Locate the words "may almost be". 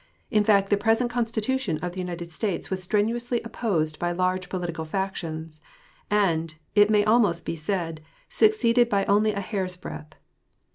6.89-7.55